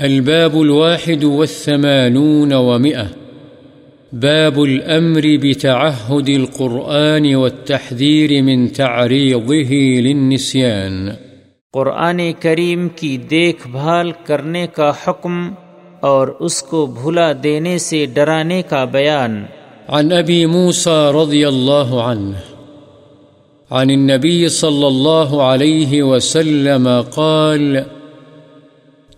الباب 0.00 0.56
الواحد 0.56 1.24
والثمانون 1.24 2.52
ومئة. 2.52 3.06
باب 4.12 4.60
الأمر 4.60 5.26
بتعهد 5.42 6.28
القرآن 6.28 7.34
والتحذير 7.34 8.42
من 8.42 8.68
تعريضه 8.68 9.74
للنسيان. 10.00 11.08
قرآن 11.72 12.32
کریم 12.40 12.88
کی 12.88 13.16
دیکھ 13.16 13.68
بھال 13.68 14.12
کرنے 14.24 14.66
کا 14.66 14.92
حکم 15.06 15.54
اور 16.00 16.28
اس 16.40 16.62
کو 16.62 16.86
بھلا 16.86 17.32
دینے 17.42 17.78
سے 17.78 18.06
ڈرانے 18.06 18.62
کا 18.62 18.84
بیان۔ 18.84 19.44
عن 19.88 20.08
أبي 20.10 20.44
موسى 20.44 21.10
رضي 21.22 21.44
الله 21.44 21.98
عنه 21.98 22.38
عن 23.70 23.90
النبي 23.90 24.48
صلى 24.48 24.86
الله 24.86 25.42
عليه 25.42 26.02
وسلم 26.02 26.88
قال 27.14 27.76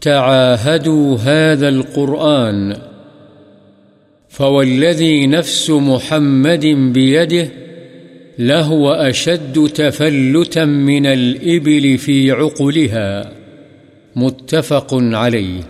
تعاهدوا 0.03 1.17
هذا 1.17 1.69
القرآن 1.69 2.73
فوالذي 4.31 5.27
نفس 5.27 5.71
محمد 5.71 6.67
بيده 6.93 7.49
لهو 8.39 9.09
أشد 9.11 9.69
تفلتا 9.75 10.65
من 10.65 11.07
الإبل 11.07 11.97
في 11.97 12.31
عقلها 12.31 13.23
متفق 14.17 14.95
عليه. 14.95 15.61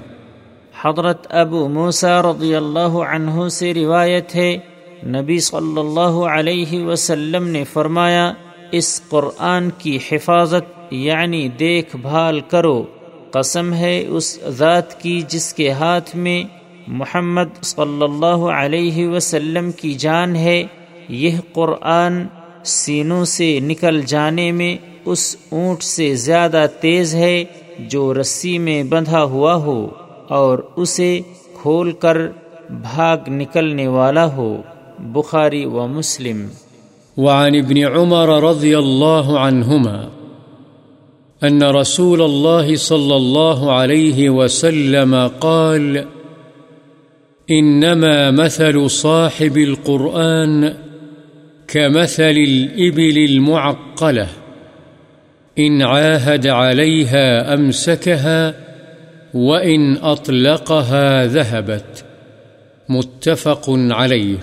حضرت 0.83 1.27
ابو 1.31 1.69
موسیٰ 1.69 2.23
رضی 2.23 2.55
اللہ 2.55 2.95
عنہ 3.12 3.48
سے 3.48 3.75
روایت 3.75 4.34
ہے، 4.34 4.59
نبی 5.06 5.39
صلی 5.39 5.81
اللہ 5.81 6.25
علیہ 6.37 6.84
وسلم 6.84 7.48
نے 7.48 7.65
فرمایا، 7.65 8.33
اس 8.73 9.03
قرآن 9.09 9.70
کی 9.78 9.98
حفاظت 10.12 10.65
یعنی 10.91 11.48
دیکھ 11.48 11.97
بھال 11.97 12.41
کرو۔ 12.41 12.84
قسم 13.30 13.73
ہے 13.73 14.05
اس 14.09 14.39
ذات 14.48 15.02
کی 15.02 15.23
جس 15.29 15.55
کے 15.55 15.70
ہاتھ 15.70 16.16
میں 16.16 16.43
محمد 16.87 17.62
صلی 17.62 18.03
اللہ 18.03 18.53
علیہ 18.53 19.09
وسلم 19.09 19.73
کی 19.73 19.95
جان 19.95 20.36
ہے، 20.36 20.64
یہ 21.09 21.39
قرآن 21.53 22.27
سینوں 22.64 23.25
سے 23.25 23.61
نکل 23.61 24.03
جانے 24.03 24.53
میں 24.53 24.77
اس 25.05 25.36
اونٹ 25.51 25.83
سے 25.83 26.14
زیادہ 26.14 26.67
تیز 26.81 27.14
ہے 27.14 27.45
جو 27.78 28.14
رسی 28.14 28.58
میں 28.58 28.83
بندھا 28.83 29.25
ہوا 29.25 29.55
ہو 29.55 29.89
اور 30.28 30.58
اسے 30.77 31.20
کھول 31.62 31.92
کر 31.92 32.19
بھاگ 32.70 33.17
نکلنے 33.28 33.89
والا 33.89 34.36
ہو۔ 34.36 34.62
بخاری 34.98 35.64
و 35.64 35.86
مسلم۔ 35.86 36.47
وعن 37.17 37.55
ابن 37.55 37.84
عمر 37.97 38.42
رضي 38.42 38.75
الله 38.75 39.47
عنهما 39.47 40.20
أن 41.44 41.62
رسول 41.62 42.22
الله 42.22 42.77
صلى 42.77 43.16
الله 43.16 43.72
عليه 43.72 44.30
وسلم 44.30 45.28
قال، 45.41 46.06
إنما 47.50 48.30
مثل 48.30 48.91
صاحب 48.91 49.56
القرآن 49.58 50.74
كمثل 51.68 52.22
الإبل 52.22 53.18
المعقلة، 53.18 54.28
إن 55.58 55.83
عاهد 55.83 56.46
عليها 56.46 57.55
أمسكها 57.55 58.55
وإن 59.34 59.96
أطلقها 59.96 61.27
ذهبت، 61.27 62.05
متفق 62.88 63.70
عليه. 63.91 64.36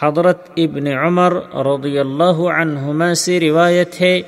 حضرت 0.00 0.48
ابن 0.56 0.86
عمر 0.86 1.32
رضی 1.54 1.98
اللہ 1.98 2.40
عنہما 2.48 3.14
سے 3.14 3.40
روایت 3.40 4.00
ہے 4.00 4.20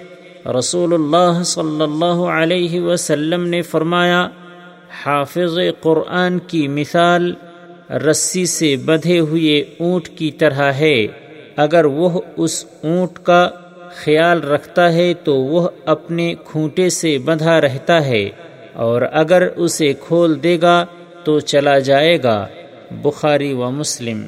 رسول 0.47 0.93
اللہ 0.93 1.43
صلی 1.45 1.83
اللہ 1.83 2.23
علیہ 2.33 2.81
وسلم 2.81 3.47
نے 3.47 3.61
فرمایا، 3.63 4.27
حافظ 5.05 5.59
قرآن 5.81 6.39
کی 6.39 6.67
مثال 6.69 7.33
رسی 8.07 8.45
سے 8.47 8.75
بدھے 8.77 9.19
ہوئے 9.21 9.59
اونٹ 9.79 10.09
کی 10.09 10.31
طرح 10.31 10.71
ہے۔ 10.73 11.07
اگر 11.57 11.85
وہ 11.85 12.21
اس 12.37 12.65
اونٹ 12.83 13.19
کا 13.19 13.49
خیال 13.95 14.43
رکھتا 14.45 14.93
ہے 14.93 15.13
تو 15.15 15.35
وہ 15.35 15.69
اپنے 15.87 16.35
کھوٹے 16.45 16.89
سے 16.91 17.17
بندھا 17.19 17.61
رہتا 17.61 18.05
ہے، 18.07 18.29
اور 18.75 19.03
اگر 19.13 19.49
اسے 19.57 19.93
کھول 20.01 20.43
دے 20.43 20.59
گا 20.63 20.85
تو 21.25 21.39
چلا 21.41 21.79
جائے 21.79 22.23
گا۔ 22.23 22.47
بخاری 23.03 23.53
و 23.53 23.71
مسلم۔ 23.71 24.23